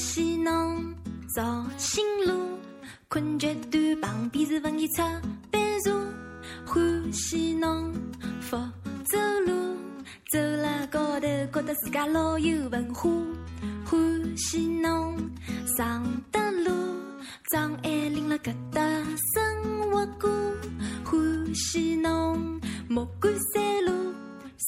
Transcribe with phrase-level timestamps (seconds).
[0.00, 0.94] 喜侬
[1.34, 2.32] 造新路，
[3.06, 5.02] 困觉短旁边是文艺出
[5.50, 5.94] 版社。
[6.64, 7.92] 欢喜侬
[8.40, 8.56] 福
[9.04, 9.52] 走路，
[10.32, 13.10] 走了高头觉得自家老有文化。
[13.84, 15.18] 欢喜侬
[15.76, 16.72] 上得路，
[17.50, 18.80] 张爱玲辣搿搭
[19.34, 20.30] 生活过。
[21.04, 24.14] 欢喜侬莫干山路，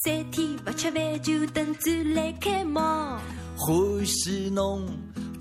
[0.03, 2.79] 三天勿吃饭就等着来开幕。
[3.55, 4.85] 欢喜侬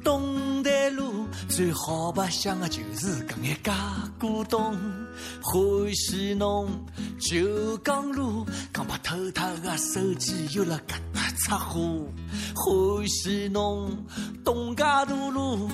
[0.03, 3.73] 东台路，最好白相的就是搿眼假
[4.19, 4.75] 古董。
[5.43, 6.69] 欢喜侬
[7.19, 12.07] 九江路，讲把偷脱的手机又辣搿搭出货。
[12.55, 13.91] 欢喜侬
[14.45, 15.69] 东家大路，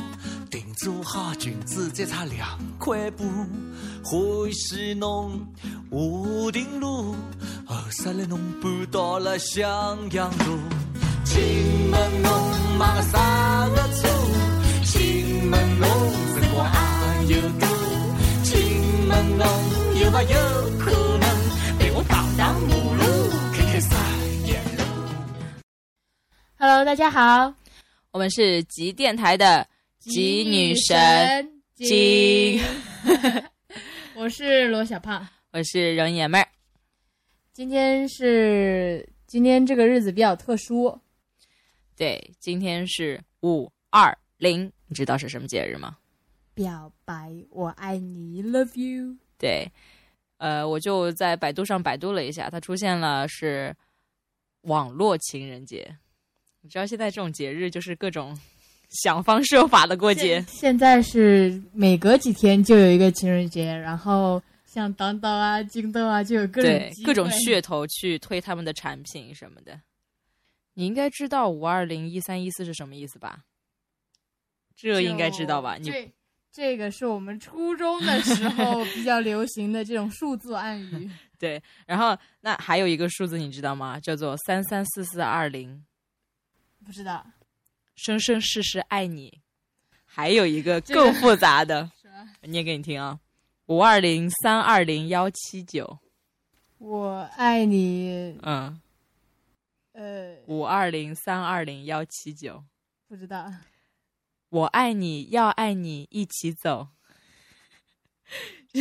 [0.50, 3.24] 定做好裙子再差两块布。
[4.04, 5.46] 欢喜侬
[5.90, 7.14] 华亭路，
[7.66, 10.58] 后首来侬搬到了襄阳路。
[11.24, 12.32] 请问侬
[12.78, 13.87] 买的啥个
[15.50, 15.50] 车？
[15.50, 15.88] 请问侬
[16.34, 17.36] 辰光还有
[19.98, 20.36] 有没有
[20.78, 21.24] 可能
[21.78, 23.02] 被我路，路
[26.58, 27.54] ？Hello，大家好，
[28.10, 29.66] 我们是极电台的
[29.98, 32.60] 极女神金，
[34.14, 35.26] 我是罗小胖。
[35.52, 36.46] 我是容爷们儿。
[37.52, 40.98] 今天是今天这个日子比较特殊，
[41.96, 45.98] 对，今天是五二零，你知道是什么节日吗？
[46.54, 49.16] 表白我爱你，love you。
[49.36, 49.70] 对，
[50.38, 53.74] 呃，我就在百度上百度了一下，它出现了是
[54.62, 55.96] 网络情人节。
[56.60, 58.36] 你知道现在这种节日就是各种
[58.88, 69.80] 想方设法的过节现，现在是每隔几天就有一个情人节，然后像当当啊、京东啊，就有各种各种噱头去推他们的产品什么的。
[70.74, 73.44] 你应该知道五二零一三一四是什么意思吧？
[74.80, 75.74] 这应该知道吧？
[75.76, 76.12] 你就这
[76.52, 81.10] 这个是我们初中的时候比较流行的这种数字暗语。
[81.36, 83.98] 对，然后那还有一个数字你知道吗？
[83.98, 85.84] 叫做三三四四二零，
[86.84, 87.26] 不知道
[87.96, 89.40] 生生世世爱你。
[90.04, 91.90] 还有一个更复杂的？
[92.42, 93.20] 念给你听啊，
[93.66, 95.98] 五二零三二零幺七九，
[96.78, 98.80] 我爱你，嗯，
[99.92, 102.64] 呃，五二零三二零幺七九，
[103.06, 103.52] 不知道。
[104.50, 106.88] 我爱你，要爱你，一起走。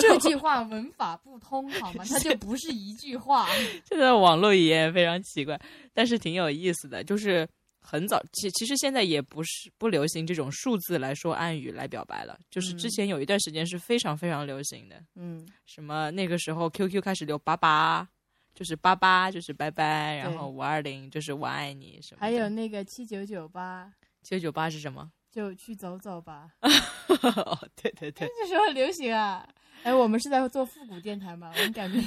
[0.00, 2.04] 这句话文法不通好吗？
[2.08, 3.46] 它就不是一句话。
[3.84, 5.60] 现 在网络语言非常奇怪，
[5.92, 7.04] 但是挺有意思的。
[7.04, 7.46] 就是
[7.78, 12.38] 很早，其其实现在也不是不流行这种数字来说暗语来表白了。
[12.50, 18.08] 就是之前有一段时间是非常非常流行的，嗯，什么那个时候 QQ 开始留八八，
[18.54, 22.20] 就是八八就是拜拜，然后五二零就是我爱你什么。
[22.20, 25.10] 还有那个七九九八，七九九八是什么？
[25.30, 26.50] 就去走走吧。
[26.62, 29.46] 哦，对对对，这时候流行啊！
[29.84, 31.52] 哎，我们是在做复古电台吗？
[31.54, 32.02] 我们感觉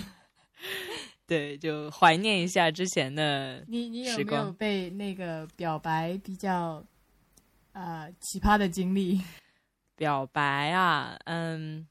[1.25, 3.63] 对，就怀念一下之前的。
[3.67, 6.83] 你你有没有被那个表白比较
[7.71, 9.21] 呃奇葩的经历？
[9.95, 11.87] 表白啊，嗯，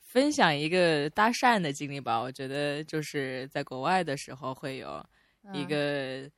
[0.00, 2.18] 分享一个搭讪的经历吧。
[2.18, 5.04] 我觉得就是在国外的时候会有
[5.52, 6.30] 一嗯个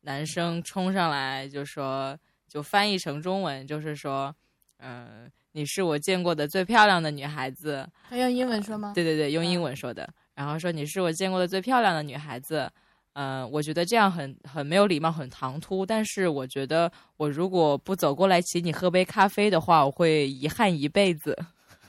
[0.00, 2.18] 男生冲上来就说，
[2.56, 4.34] 就翻译成中文就是说，
[4.78, 7.86] 嗯、你是我见过的最漂亮的女孩子。
[8.08, 8.92] 他用英文说吗？
[8.94, 10.08] 对对对，用英嗯文说的。
[10.34, 12.66] 然后说你是我见过的最漂亮的女孩子。
[13.12, 15.84] 嗯、我觉得这样很很没有礼貌，很唐突。
[15.84, 21.36] 但是我觉得，我如果不走过来请你喝杯咖啡的话，我会遗憾一辈子。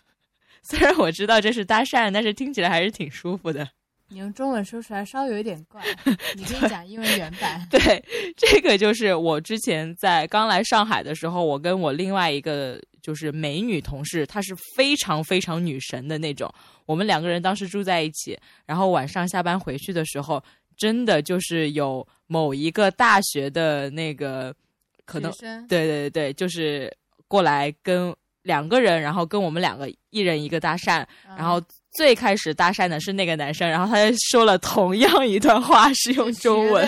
[0.64, 3.70] 虽然我知道这是搭讪，但是听起来还是挺舒服的。
[4.10, 5.82] 你用中文说出来稍微有一点怪，
[6.36, 7.66] 你可以讲英文原版。
[7.70, 8.04] 对，
[8.38, 16.50] 这个就是我之前在刚来上海的时候，我跟我另外一个就是美女同事，她是非常非常女神的那种。
[16.86, 20.42] 我们两个人当时住在一起，然后晚上下班回去的时候，
[20.78, 24.56] 真的就是有某一个大学的那个
[25.04, 25.30] 可能
[25.68, 26.90] 对对对，就是
[27.28, 31.62] 过来跟两个人，然后跟我们两个一人一个搭讪，嗯然后
[31.98, 36.88] 最开始搭讪的是那个男生，然后他就说了同样一段话，是用中文？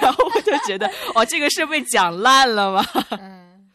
[0.00, 2.82] 然后我就觉得，哦，这个是被讲烂了吗？
[3.20, 3.70] 嗯，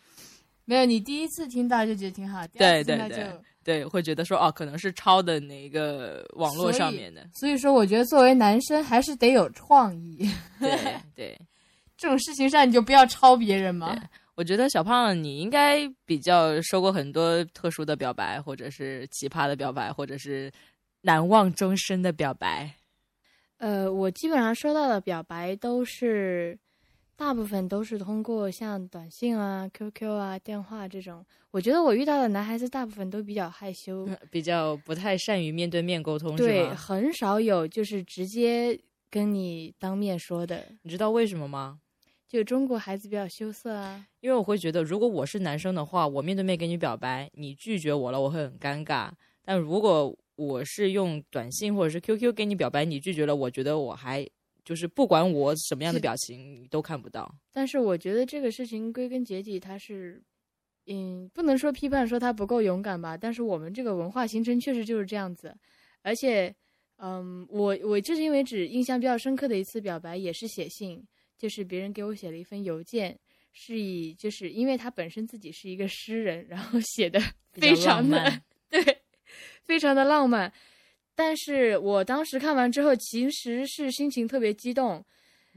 [0.65, 3.29] 没有，你第一次听到就觉得挺好，对对对
[3.63, 10.27] 对，会觉得说，哦，可能是抄的哪个网络上面的，所以说，我觉得作为男生还是得有创意。
[10.59, 10.75] 对
[11.15, 11.39] 对。
[11.95, 14.01] 这种事情上你就不要抄别人嘛对。
[14.37, 20.51] 我觉得小胖，你应该比较收过很多特殊的表白，或者是奇葩的表白，或者是
[21.01, 22.71] 难忘终身的表白。
[23.57, 26.55] 呃，我基本上收到的表白都是
[27.15, 31.25] 大部分都是通过像短信啊、QQ 啊、电话这种。
[31.49, 36.69] 我觉得我遇到的男孩子大部分都比较害羞，比较不太善于面对面沟通，对？
[36.75, 38.79] 很少有就是直接
[39.09, 40.63] 跟你当面说的。
[40.83, 41.79] 你知道为什么吗？
[42.27, 49.09] 就中国孩子比较羞涩啊，因为我会觉得，如果我是男生的话，我面对面跟你表白，你拒绝我了，我会很尴尬。
[49.43, 54.27] 但如果我是用短信或者是 QQ 跟你表白，你拒绝了，我觉得我还
[54.65, 57.33] 就是不管我什么样的表情，你都看不到。
[57.53, 60.21] 但是我觉得这个事情归根结底，它是，
[60.87, 65.55] 嗯，不能说批判说他不够勇敢吧，但是我们这个文化形成确实就是这样子。
[66.01, 66.53] 而且，
[66.97, 71.01] 嗯，我我至今为止印象比较深刻的一次表白也是写信，
[71.37, 73.17] 就是别人给我写了一封邮件，
[73.53, 77.19] 是以就是因为他本身自己是一个诗人，然后写的
[77.53, 79.01] 非常的浪漫 对，
[79.63, 80.51] 非常的浪漫。
[81.15, 85.03] 但是我当时看完之后，其实是心情特别激动，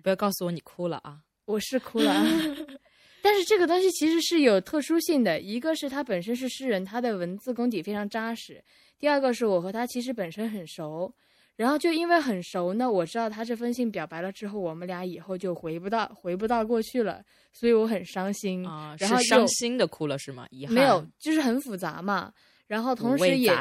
[0.02, 1.20] 不要告诉我你哭了啊！
[1.44, 2.24] 我是哭了。
[3.22, 8.54] 但是这个东西其实是有特殊性的，一个是他本身是诗人，他的文字功底非常扎实；
[8.98, 11.14] 第二个是我和他其实本身很熟，
[11.60, 17.22] 然后就因为很熟呢，我知道他这封信表白了之后，我们俩以后就回不到回不到过去了，
[17.52, 18.66] 所以我很伤心。
[18.66, 20.46] 啊，然后是伤心的哭了是吗？
[20.50, 22.32] 遗憾没有，就是很复杂嘛。
[22.66, 23.52] 然后同时也。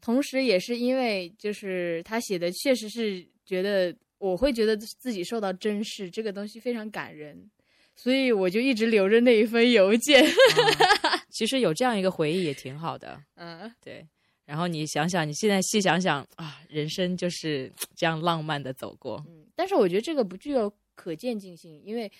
[0.00, 7.50] 同时也是因为就是他写的确实是觉得我会觉得自己受到珍视，这个东西非常感人，
[7.94, 10.24] 所以我就一直留着那一封邮件。
[10.24, 14.06] 啊其实有这样一个回忆也挺好的， 嗯，对。
[14.44, 19.22] 然后你想想，你现在细想想啊，人生就是 这样浪漫的走过。
[19.28, 22.10] 嗯，但是我觉得这个不具有可渐进性，因为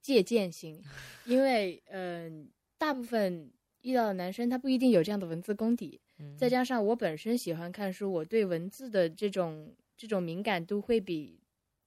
[0.00, 0.80] 借鉴性，
[1.26, 2.48] 因为嗯、
[2.78, 3.50] 大部分
[3.82, 11.40] 遇到的男生他不一定有这样的文字功底，嗯再加上我本身喜欢看书，我对文字的这种这种敏感度会比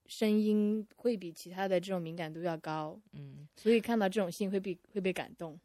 [0.07, 5.57] 声音会比其他的这种敏感度要高，嗯，所以看到这种信会被会被感动。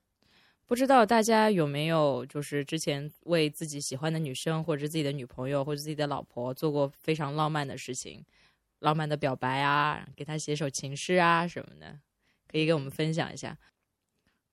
[0.67, 8.25] 不知道大家有没有就是之前为自己喜欢的女生或者自己的女朋友或者自己的老婆做过非常浪漫的事情，
[8.79, 11.99] 浪漫的表白啊，给她写首情诗啊什么的，
[12.51, 13.57] 可以跟我们分享一下。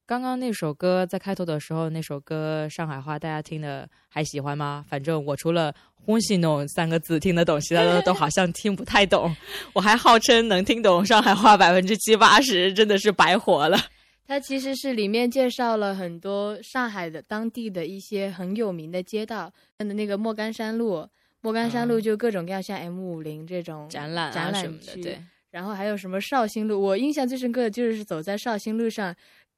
[0.06, 4.84] 刚刚那首歌在开头的时候，那首歌上海话大家听的还喜欢吗？
[4.90, 9.34] 反正我除了“欢喜弄”三个字听得懂，其他的都好像听不太懂。
[9.72, 13.78] 我还号称能听懂上海话百分之七八十，真的是白活了。
[14.31, 21.06] 它其实是里面介绍了很多上海的当地的一些很有名的街道，的那个莫干山路，
[21.42, 25.18] 莫干山路嗯就各种各样，像 M 五零这种展览展览啊什么的，区对。
[25.50, 29.13] 然后还有什么绍兴路，我印象最深刻的就是走在绍兴路上，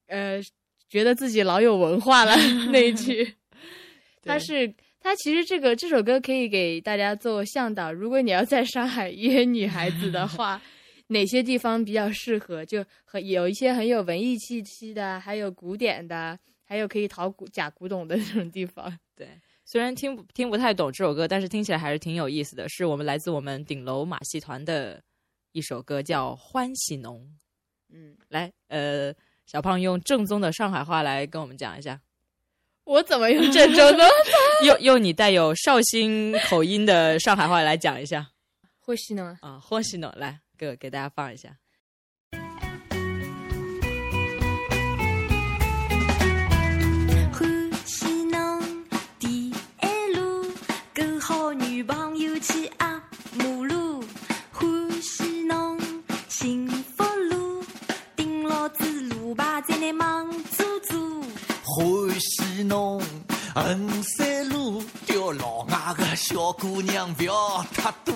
[0.08, 0.42] 呃，
[0.88, 2.34] 觉得自己老有文化了
[2.72, 3.32] 那一句。
[4.24, 10.60] 它是它其实这个这首歌可以给大家做向导，如果你要在上海约女孩子的话，
[11.08, 12.64] 哪些地方比较适合？
[12.64, 18.98] 就很有一些很有文艺气息的，还有古典的，还有可以淘古假古董的这种地方。
[19.14, 19.28] 对，
[19.64, 22.68] 虽然听不听不太懂这首歌，但是听起来还是挺有意思的。
[22.68, 25.02] 是我们来自我们顶楼马戏团的
[25.52, 27.20] 一首歌，叫《欢喜浓》。
[27.96, 29.14] 嗯，来，呃，
[29.46, 32.00] 小胖用正宗的上海话来跟我们讲一下，
[32.84, 34.04] 我怎么用郑州的？
[34.66, 38.30] 用用你带有绍兴口音的上海话来讲一下
[38.80, 39.38] 欢喜呢？
[39.42, 41.56] 啊，欢喜浓，来给给大家放一下。
[47.32, 48.62] 欢喜侬
[49.18, 49.54] 第一
[50.14, 50.46] 路，
[50.92, 53.02] 跟好女朋友去压
[53.34, 54.04] 马路。
[54.52, 55.80] 欢喜侬
[56.28, 57.64] 幸福路，
[58.14, 61.22] 顶牢子路牌在那忙做做。
[61.64, 63.02] 欢喜侬
[63.54, 68.14] 衡山路，钓老外的小姑娘不要太多。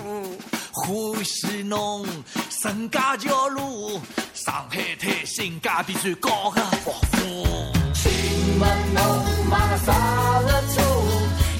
[0.79, 2.05] 欢喜侬
[2.49, 3.99] 沈家桥路，
[4.33, 7.45] 上海滩性价比最高的服务。
[7.93, 9.03] 请问侬
[9.49, 9.93] 买了啥
[10.41, 10.81] 个车？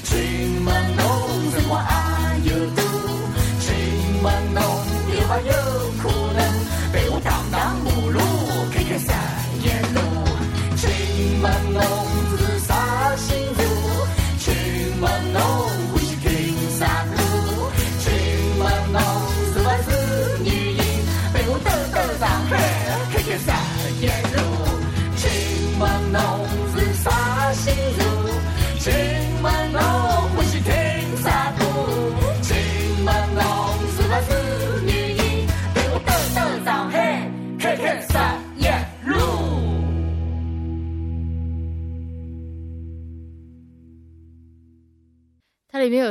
[0.04, 1.04] 请问侬
[1.52, 2.82] 生活还有多？
[3.60, 4.62] 请问侬
[5.14, 5.89] 有没有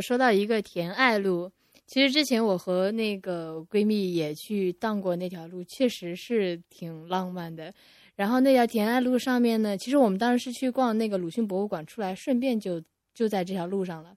[0.02, 1.52] 说到一个田爱路，
[1.88, 7.74] 其实之前我和那个闺蜜也去荡过那条路，确实是挺浪漫的。
[8.16, 14.14] 然后那条田爱路上面呢，其实我们当时是去逛那个鲁迅博物馆，出来顺便就就在这条路上了。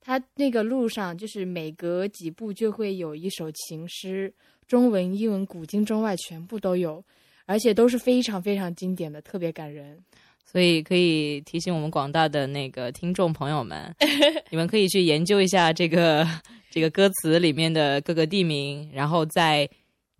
[0.00, 4.34] 它那个路上就是每隔几步就会有一首情诗，
[4.66, 7.02] 中文、英文、古今中外全部都有，
[7.46, 9.98] 而且都是非常非常经典的，特别感人。
[10.44, 13.94] 所以可以提醒我们广大的那个听众朋友们，
[14.50, 16.26] 你们可以去研究一下这个
[16.70, 19.68] 这个歌词里面的各个地名，然后在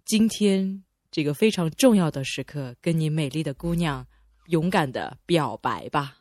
[0.05, 4.07] 今天这个非常重要的时刻，跟你美丽的姑娘
[4.49, 6.19] 勇敢的表白吧。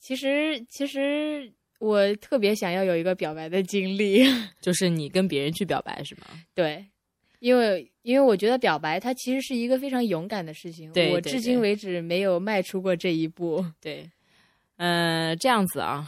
[0.00, 4.24] 其实，其实我特别想要有一个表白的经历，
[4.60, 6.26] 就是你跟别人去表白是吗？
[6.54, 6.84] 对，
[7.40, 13.64] 因为因为我觉得表白它其实是一个非常勇敢的事情，我至今为止没有迈出过这一步。
[13.80, 14.08] 对，
[14.76, 16.06] 呃，这样子啊，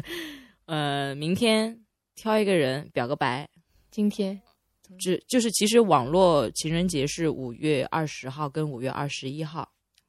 [0.66, 1.78] 呃，明天
[2.14, 3.48] 挑一个人表个白，
[3.90, 4.40] 今天
[4.98, 9.68] 只就是其实网络情人节是五月二十号跟五月二十一号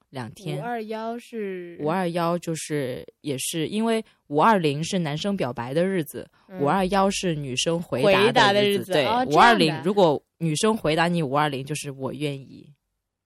[0.10, 0.62] 两天五。
[0.62, 12.70] 二幺是五二幺就是也是因为五二零是男生表白的日子，嗯五二幺是女生回回答的的日子对，哦五二零如果女生回答你五二零，就是我愿意，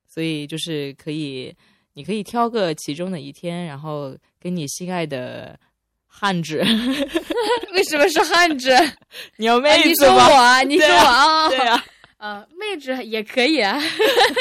[0.08, 1.54] 所以就是可以，
[1.94, 5.60] 你可以挑个其中的一天，然后跟你心爱的
[6.08, 6.64] 汉子。
[7.74, 8.70] 为什么是汉子？
[9.38, 11.86] 你要妹啊你说我，啊，你说我啊，对啊，
[12.18, 13.80] 啊，妹子也可以啊，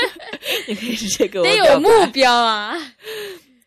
[0.67, 2.75] 你可以直接给我得有目标啊，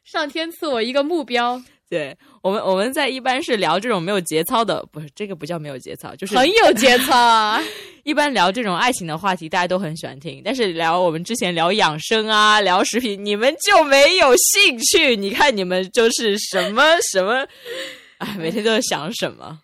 [0.04, 7.62] 上天赐我一个目标，对我们，我们在一般是聊这种没有节操的，不是这个不叫没有节操，就是很有节操啊。
[8.04, 10.42] 一般聊这种爱情的话题，大家都很喜欢听。
[10.44, 15.18] 但是聊我们之前聊养生啊，聊食品，你们就没有兴趣。
[15.18, 16.82] 你看你们就是什么
[17.12, 17.46] 什么，
[18.20, 19.60] 哎，每天都在想什么。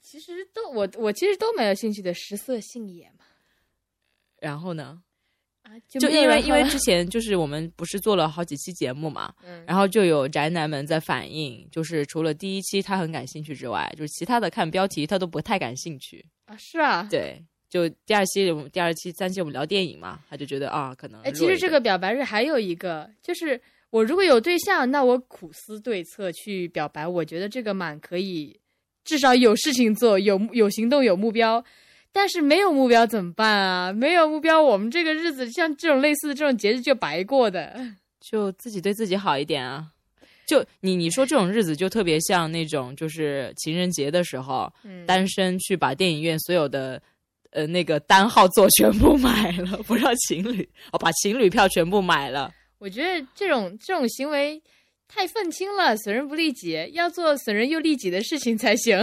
[0.00, 3.26] 其实都我我其实都蛮有兴趣的，食色性也嘛。
[4.40, 5.07] 然后呢，啊，
[5.88, 16.24] 就因为因为之前就是我们不是做了好几期节目嘛，嗯然后就有宅男们在反映，就是除了第一期他很感兴趣之外，就是其他的看标题他都不太感兴趣。
[16.46, 23.60] 啊是啊，对，就第二期我们第二期、三期我们聊电影嘛，他就觉得啊，可能哎，其实这个表白日还有一个，就是
[23.90, 28.58] 我如果有对象，那我苦思对策去表白，我觉得这个蛮可以，
[29.04, 31.64] 至少有事情做，有有行动，有目标。
[32.12, 33.92] 但是没有目标怎么办啊？
[33.92, 37.78] 没有目标，我们这个日子像这种类似的这种节日就白过的。
[38.20, 39.86] 就自己对自己好一点啊。
[40.46, 47.00] 就你你说这种日子就特别像那种就是情人节的时候，嗯，单身去把电影院所有的
[47.50, 52.50] 呃那个单号座全部买了，不让情侣哦把情侣票全部买了。
[52.78, 54.60] 我觉得这种这种行为
[55.06, 58.98] 太愤青了，损人不利己，要做损人又利己的事情才行。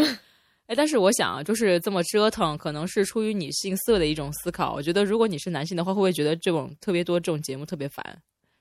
[0.67, 4.74] 哎，但是我想啊，就是这么折腾，可能是出于你性色的一种思考。
[4.74, 8.03] 我觉得如果你是男性的话，会不会觉得这种特别多这种节目特别烦？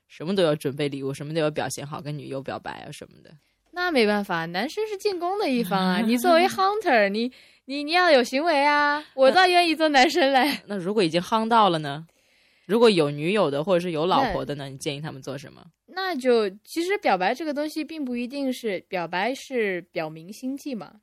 [0.07, 3.31] 什么都要准备礼物，什么都要表现好，跟女友表白啊什么的。
[3.71, 5.99] 那没办法，男生是进攻的一方啊。
[6.05, 7.31] 你作为 hunter，你
[7.65, 9.03] 你你要有行为啊。
[9.15, 10.59] 我倒愿意做男生嘞。
[10.67, 12.05] 那如果已经夯到了呢？
[12.67, 14.69] 如果有女友的或者是有老婆的呢？
[14.69, 15.65] 你建议他们做什么？
[15.87, 20.93] 那就其实表白这个东西，并不一定是表白是表明心迹嘛。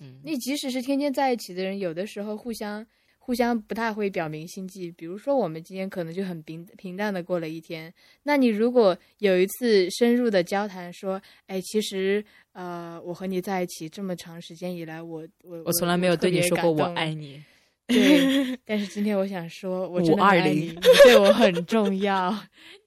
[0.00, 2.86] 嗯，你即使是天天在一起的人，有的时候互相
[3.18, 4.90] 互相不太会表明心迹。
[4.92, 7.92] 比如说，我们今天可能就很平平淡的过了一天。
[8.22, 17.42] 那你如果有一次深入的交谈，说，哎，其实呃，我和你在一起这么长时间以来，我我我从来没有对你说过我爱你。
[17.86, 22.34] 对， 但是今天我想说，我真的很爱520你，你对我很重要，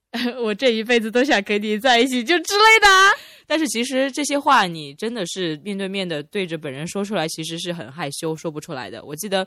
[0.43, 3.11] 我这一辈子都想跟你在一起，就之类的啊。
[3.51, 9.03] 但是其实这些话你真的是面对面的对着本人说出来，其实是很害羞，说不出来的。
[9.03, 9.45] 我记得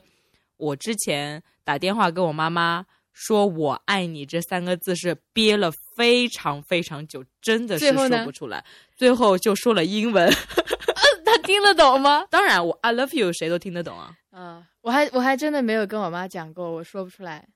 [0.59, 2.85] 我之前打电话跟我妈妈
[3.15, 8.63] 说我爱你这三个字是憋了非常非常久，真的是说不出来，
[8.95, 10.31] 最后就说了英文。
[11.25, 12.27] 他听得懂吗？
[12.31, 14.13] 当然，我 I love you 谁都听得懂啊。
[14.29, 17.49] 啊，我还我还真的没有跟我妈讲过，我说不出来，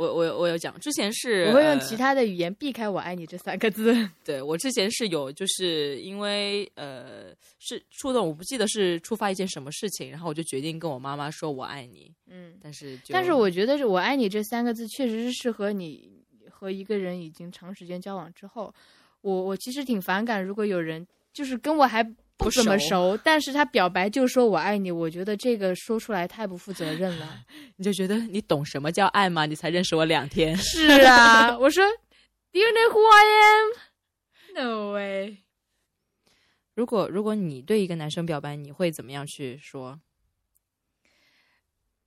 [0.00, 3.94] 我我我有讲，之前是我会用呃其他的语言避开“我爱你”这三个字。
[4.24, 16.10] 对我之前是有，就是因为呃是触动，我不记得是触发一件什么事情，然后我就决定跟我妈妈说我爱你，嗯，但是但是我觉得是“我爱你”这三个字确实是适合你
[16.48, 18.74] 和一个人已经长时间交往之后。
[19.22, 22.02] 我我其实挺反感，如果有人就是跟我还
[22.40, 27.44] 不不怎么熟熟，但是他表白就说我爱你，我觉得这个说出来太不负责任了。
[27.76, 29.46] 你就觉得你懂什么叫爱吗？
[29.46, 31.84] 你才认识我两天，是啊，我说
[32.52, 33.24] ，Do you know who I
[34.56, 34.64] am?
[34.64, 35.38] No way。
[36.74, 40.00] 如果如果你对一个男生表白，你会怎么样去说？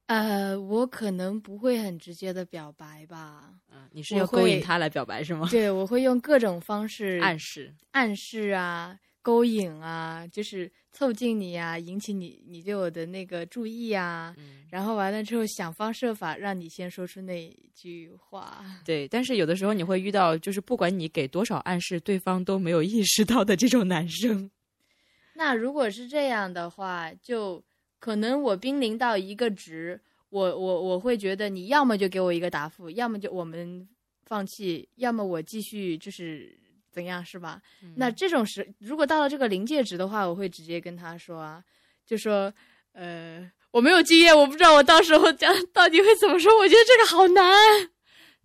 [0.07, 5.47] 呃，我可能不会很直接的表白吧，嗯，你是要勾引他来表白是吗？
[5.49, 18.63] 对我会用各种方式暗示，暗示啊、勾引啊，就是凑近你啊，引起你你对我的那个注意啊，嗯，然后完了之后想方设法让你先说出那句话。
[18.85, 19.07] 对。
[19.07, 24.51] 但是有的时候你会遇到，就是不管你给多少暗示，对方都没有意识到的这种男生。
[25.35, 27.63] 那如果是这样的话，就
[27.99, 29.99] 可能我濒临到一个值，
[30.29, 33.87] 我我我会觉得你要么就给我一个答复，要么就我们
[34.25, 36.55] 放弃，要么我继续就是
[36.93, 37.59] 怎样，是吧？
[37.95, 41.63] 那这种时，如果到了这个临界值的话，我会直接跟他说啊，
[42.05, 42.53] 就说
[42.93, 47.43] 呃，我没有经验，我不知道我到时候讲到底会怎么说，我觉得这个好难。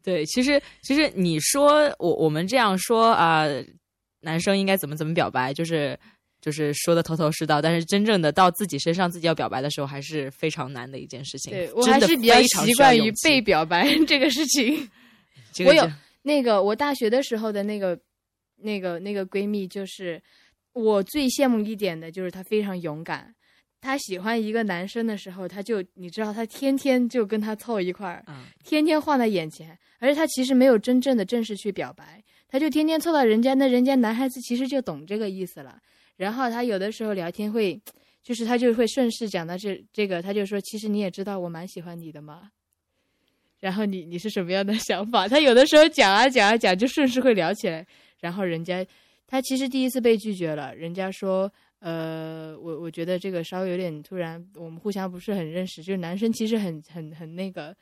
[0.02, 3.44] 对，其实其实你说我我们这样说啊、
[4.20, 5.98] 男生应该怎么怎么表白，就是
[6.40, 11.52] 就是说的头头是道，但是真正的到自己身上，自己要表白的时候，还是非常难的一件事情。
[11.52, 14.88] 对我还是比较习惯于被表白 这个事情。
[15.66, 17.98] 我有这个就那个我大学的时候的那个
[18.58, 20.22] 那个那个闺蜜，就是
[20.72, 23.34] 我最羡慕一点的，就是她非常勇敢。
[23.80, 35.78] 她喜欢一个男生的时候，她就你知道，她天天就跟他凑一块儿，嗯天天晃在眼前，而且她其实没有真正的正式去表白，她就天天凑到人家，那人家男孩子其实就懂这个意思了。
[36.16, 37.80] 然后她有的时候聊天会，
[38.24, 42.50] 就是她就会顺势讲到这这个，她就说，其实你也知道我蛮喜欢你的嘛。
[43.60, 45.28] 然后你你是什么样的想法？
[45.28, 47.86] 她有的时候讲啊讲啊讲，就顺势会聊起来。
[48.20, 48.84] 然后人家
[49.26, 57.74] 他其实第一次被拒绝了，人家说，呃，我我觉得这个稍微有点突然，我们互相不是很认识，就是男生其实很很很那个。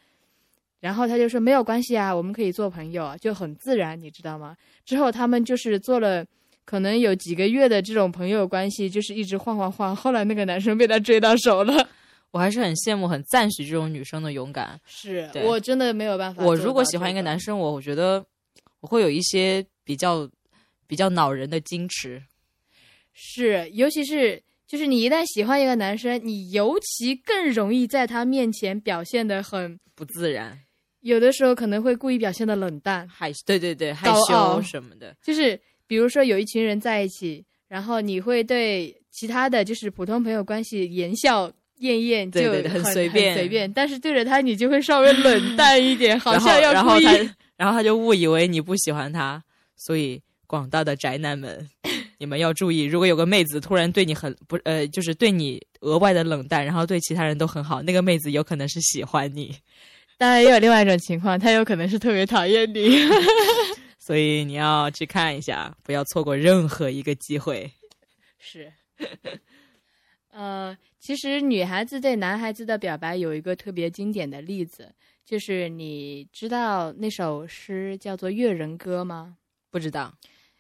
[0.81, 4.55] 然后他就说没有关系啊，我们可以做朋友啊，就很自然，你知道吗？
[4.85, 6.25] 之后他们就是做了
[6.65, 9.97] 可能有几个月的这种朋友关系，就是一直晃晃晃。
[9.97, 11.89] 后来那个男生被他追到手了。
[12.33, 14.79] 我还是很羡慕、很赞许这种女生的勇敢。
[14.85, 16.45] 是我真的没有办法。
[16.45, 18.23] 我如果喜欢一个男，生，我我觉得
[18.87, 20.31] 我会有一些比较
[20.87, 22.23] 比较恼人的矜持。
[23.13, 30.57] 是，尤其是就是你一旦喜欢一个男生，你尤其更容易在他面前表现的很，不自然，
[31.01, 35.17] 有的时候可能会故意表现的冷淡，害羞对对对，害羞什么的。
[35.21, 47.05] 就是比如说有一群人在一起，然后你会对其他的就是普通朋友关系言笑晏晏，就对对对很很随便随便，但是对着他你就会稍微冷淡一点， 好像要故意。
[47.05, 49.43] 然后他然后他就误以为你不喜欢他，
[49.77, 51.69] 所以广大的宅男们，
[52.19, 59.57] 你们要注意，如果有个妹子突然对你很不呃，就是对你额外的冷淡，然后对其他人都很好，那个妹子有可能是喜欢你，
[60.19, 62.99] 当然也有另外一种情况，她有可能是特别讨厌你。
[63.99, 67.69] 所以你要去看一下，不要错过任何一个机会。
[68.39, 68.73] 是，
[70.31, 79.37] 呃，其实女孩子对男孩子的表白有一个特别经典的例子，就是你知道那首诗叫做《越人歌》吗？
[79.71, 80.13] 不知道，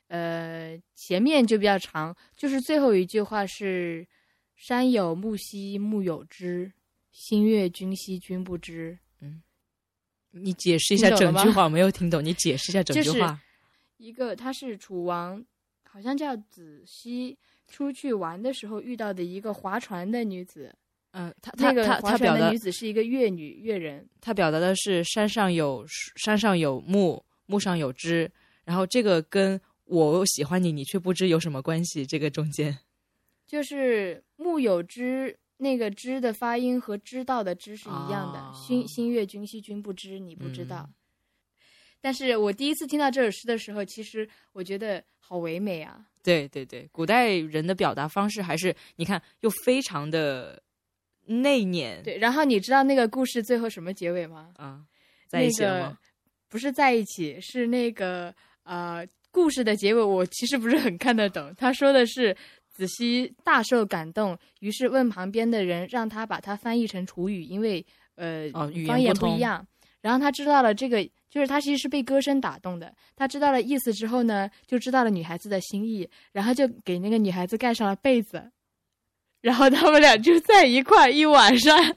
[0.08, 4.06] 呃，前面就比较长，就是最后一句话是
[4.54, 6.70] “山有木兮木有枝，
[7.10, 9.42] 心悦君兮君不知嗯
[10.32, 13.40] 你解释一下整句话，我没有听懂，你解释一下整就是句话。”。
[13.96, 15.42] 一个，他是楚王，
[15.88, 20.74] 好像叫子熙，出去玩的时候遇到的一个划船的女子。
[21.12, 28.30] 嗯，他那个他他划他表的女子是一个越女越人，他表达的是山上有树山上有木，木上有枝，
[28.64, 32.04] 然后这个跟我喜欢你，你却不知有什么关系？
[32.04, 32.78] 这个中间，
[33.46, 38.38] 就是木有枝，那个知的发音和知道的知是一样的。
[38.38, 40.86] 哦心心悦君兮君不知，你不知道。
[40.86, 40.94] 嗯
[42.06, 46.06] 但是我第一次听到这首诗的时候，其实我觉得好唯美啊。
[46.22, 50.62] 对对对，古代人的表达方式还是你看又非常的
[51.24, 54.50] 内敛，对，然后你知道那个故事最后什么结尾吗？
[54.54, 54.82] 啊，
[55.26, 55.86] 在一起了吗？
[55.86, 55.96] 那个
[56.48, 61.52] 不是在一起，是那个呃，故事的结尾我其实不是很看得懂。
[61.56, 62.32] 他说的是
[62.70, 68.48] 子熙大受感动，于是问旁边的人让他把它翻译成楚语，因为呃、
[68.86, 69.66] 方言不一样。
[70.02, 72.92] 然后他知道了这个，就是他其实是被歌声打动的。
[73.14, 78.50] 他知道了意思之后呢，就知道了女孩子的心意，然后就给那个女孩子盖上了被子，
[79.40, 81.96] 然后他们俩就在一块一晚上。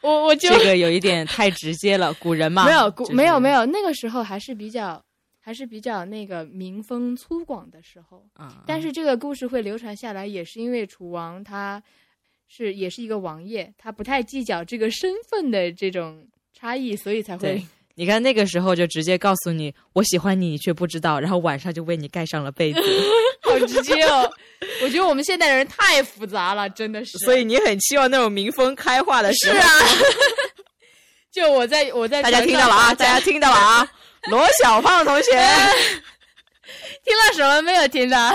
[0.00, 5.00] 我我就这个有一点太直接了，古人嘛，没有，就是没有，没有，那个时候还是比较，
[5.38, 8.26] 还是比较那个民风粗犷的时候。
[8.32, 11.80] 啊，但是这个故事会流传下来，也是因为楚王他
[12.48, 22.80] 是也是一个王爷，他不太计较这个身份的这种差异，所以才会对你看那个时候就直接告诉你我喜欢你，你却不知道，然后晚上就为你盖上了被子，
[23.42, 24.30] 好直接哦！
[24.82, 27.18] 我觉得我们现代人太复杂了，真的是。
[27.18, 29.54] 所以你很期望那种民风开化的时候。
[29.54, 29.68] 是啊，
[31.30, 32.94] 就我在我在大家听到了啊！
[32.94, 33.92] 大家听到了啊！
[34.30, 35.30] 罗小胖同学
[37.04, 38.34] 听了什么没有听到？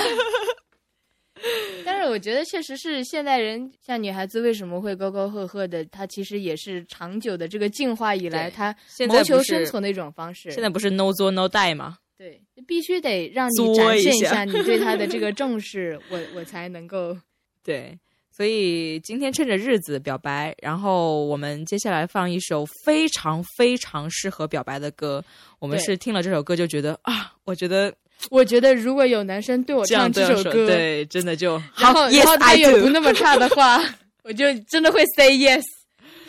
[1.86, 5.86] 但是我觉得确实是现代人，像女孩子为什么会沟沟壑壑的？
[5.86, 8.76] 她其实也是长久的这个进化以来，她
[9.08, 10.50] 谋求生存的一种方式。
[10.52, 11.98] 现在不是 no 作 no die 吗？
[12.18, 17.16] 对，必须得让你展现一下你对她的这个 重视，我我才能够。
[17.64, 17.98] 对，
[18.32, 25.24] 所以今天趁着日子表白，然后我们接下来放一首非常非常适合表白的歌。
[25.60, 27.94] 我们是听了这首歌就觉得啊，我觉得
[28.32, 32.90] 我觉得如果有男生对我唱这首歌，对，真的就然好后然后他也不。
[32.90, 33.82] 那么差的话，
[34.24, 35.62] 我就真的会 say yes，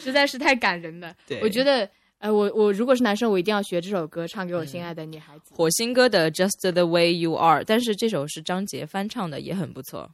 [0.03, 1.15] 实在是太感人了。
[1.27, 5.55] 对我觉得，呃，我我如果是男生，我一定要学这首歌，唱给我嗯心爱的女孩子。
[5.55, 10.11] 火星哥的 Just the Way You Are，但是这首是张杰翻唱的，也很不错。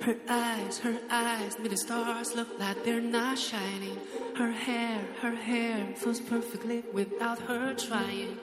[0.00, 3.98] Her eyes, her eyes, made the stars look like they're not shining.
[4.34, 8.38] Her hair, her hair flows perfectly without her trying.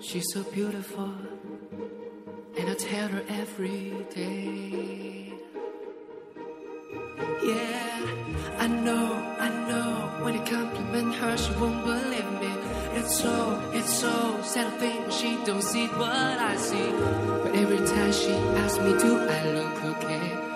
[0.00, 1.14] She's so beautiful,
[2.58, 5.32] and I tell her every day.
[7.44, 8.00] Yeah,
[8.58, 10.24] I know, I know.
[10.24, 12.52] When I compliment her, she won't believe me.
[12.98, 16.90] It's so, it's so sad to think she don't see what I see.
[17.44, 20.55] But every time she asks me, do I look okay?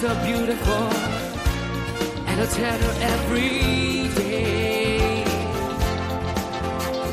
[0.00, 0.84] so beautiful,
[2.28, 5.24] and I tell her every day.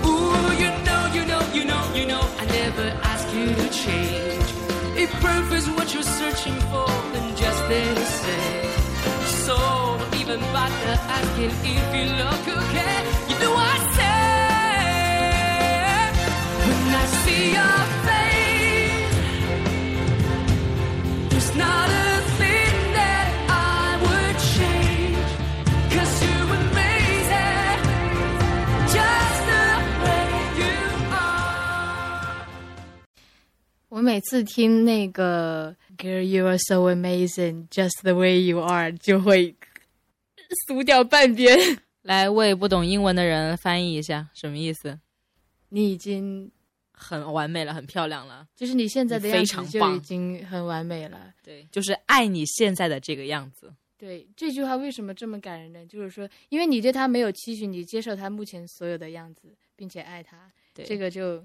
[0.06, 4.50] Ooh, you know, you know, you know, you know, I never ask you to change.
[5.04, 8.70] If perfect's what you're searching for, then just let it say.
[9.46, 9.56] So
[9.98, 12.98] don't even bother asking if you look okay.
[13.30, 15.26] You know what I say
[16.62, 17.95] when I see your
[34.06, 39.56] 每次听那个 "Girl, you are so amazing, just the way you are"，就会
[40.68, 41.58] 酥掉半边。
[42.04, 45.00] 来为不懂英文的人翻译一下，什么意思？
[45.70, 46.52] 你已经
[46.92, 48.48] 很完美了，很漂亮了。
[48.56, 51.34] 就是你现在的样子就已经很完美了。
[51.44, 53.74] 对，就是爱你现在的这个样子。
[53.98, 55.84] 对这句话为什么这么感人呢？
[55.88, 61.44] 就是说，因为你对他没有期许，你接受他目前所有的样子，并且爱他，对这个就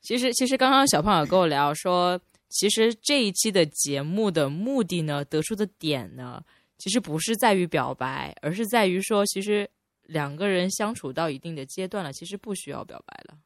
[0.00, 6.42] 其实，其实刚刚小胖有跟我聊说，其实这一期的节目的目的呢，得出的点呢，
[6.78, 9.68] 其实不是在于表白，而是在于说，其实
[10.04, 13.36] 两个人相处到一定的阶段了，其实不需要表白了。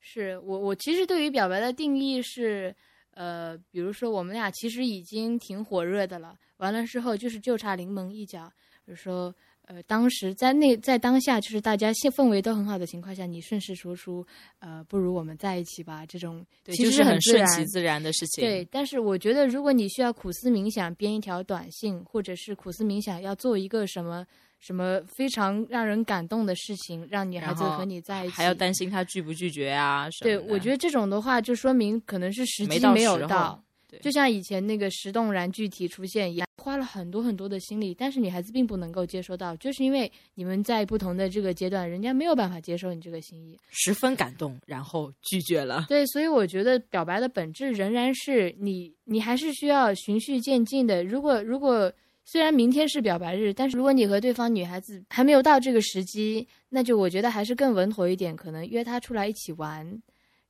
[0.00, 2.74] 是我我其实对于表白的定义是，
[3.12, 8.52] 呃，比如说我们俩其实已经挺火热的了，完了之后就是就差临门一脚，
[8.84, 9.34] 比如说。
[9.66, 14.26] 呃，当时在那在当下，就是大家现氛围都很好的情况下，你顺势说出，
[14.58, 18.44] 呃，不如我们在一起吧，这种对，其实就是很顺其自然的事情。
[18.44, 24.26] 对，但是我觉得，如果你需要苦思冥想编一条短信，或者是苦思冥想要做一个什么
[24.58, 33.62] 什么非常让人感动的事情，让女孩子和你在一起，还要担心他拒不拒绝啊对，我觉得这种的话，就说明可能是时机没有到。
[33.98, 43.58] 对就像以前那个石动然具体出现一样，花了很多很多的心力，但是女孩子并不能够接收到，就是因为你们在不同的这个阶段，人家没有办法接受你这个心意。
[43.70, 45.86] 十分感动，然后拒绝了。
[45.88, 51.04] 对，所以我觉得表白的本质仍然是你，你还是需要循序渐进的。
[51.04, 51.92] 如果如果
[52.24, 60.00] 虽然明天是表白日，但是如果你和对方女孩子还没有到这个时机，那就我觉得还是更稳妥一点，可能约她出来一起玩，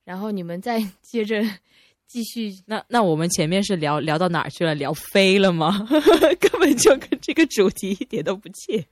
[0.03, 1.43] 然后你们再 接着
[2.13, 2.51] 继续。
[2.67, 4.75] 那那我们前面是聊聊到哪儿去了？
[4.75, 5.83] 聊飞了吗？
[6.39, 8.85] 根本就跟这个主题一点都不切。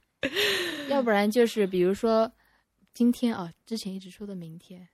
[0.90, 2.32] 要不然就是比如说
[2.96, 4.90] 今天啊，之前一直说的明天，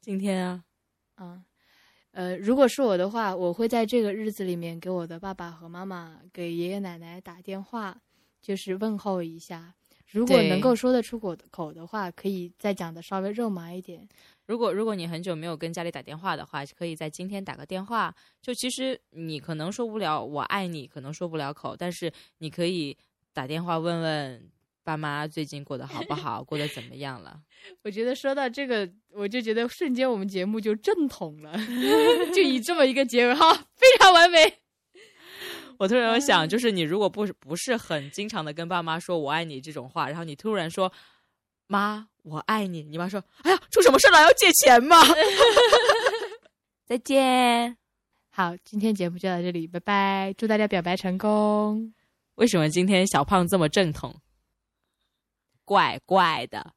[0.00, 0.64] 今天啊，
[1.18, 1.44] 嗯，
[2.12, 8.00] 呃，如果是我的话，我会在这个日子里面给我的爸爸和妈妈、给爷爷奶奶打电话，
[8.40, 9.74] 就是问候一下。
[10.12, 14.08] 如果能够说得出口的口的话，可以再讲的稍微肉麻一点。
[14.46, 18.14] 如果如果你很久没有跟家里打电话的话，可以在今天打个电话。
[18.40, 22.96] 就其实你可能说不了“我爱你”，可能说不了口，但是你可以
[23.34, 24.50] 打电话问问
[24.82, 27.38] 爸妈最近过得好不好，过得怎么样了。
[27.84, 31.54] 我觉得说到这个，我就觉得瞬间我们节目就正统了，
[32.34, 34.38] 就以这么一个结尾，哈，非常完美。
[35.78, 40.92] 我突然有想，就是你如果不是不是很经常的跟爸妈说“我爱你”这种话，然后你突然说
[41.68, 44.20] “妈，我爱你”，你妈说：“哎呀，出什么事了？
[44.20, 44.96] 要借钱吗？”
[46.84, 47.76] 再见。
[48.30, 51.94] 好，今天节目就到这里，拜拜，祝大家表白成功。
[52.34, 54.14] 为什么今天小胖这么正统？
[55.64, 56.72] 怪怪的。